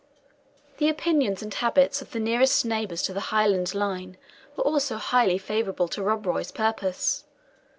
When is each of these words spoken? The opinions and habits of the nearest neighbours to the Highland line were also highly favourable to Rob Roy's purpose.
The 0.79 0.89
opinions 0.89 1.43
and 1.43 1.53
habits 1.53 2.01
of 2.01 2.09
the 2.09 2.19
nearest 2.19 2.65
neighbours 2.65 3.03
to 3.03 3.13
the 3.13 3.19
Highland 3.29 3.75
line 3.75 4.17
were 4.55 4.63
also 4.63 4.97
highly 4.97 5.37
favourable 5.37 5.87
to 5.89 6.01
Rob 6.01 6.25
Roy's 6.25 6.51
purpose. 6.51 7.23